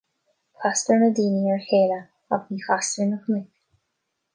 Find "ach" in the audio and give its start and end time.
2.33-2.45